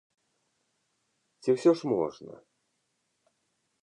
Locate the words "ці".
1.45-1.49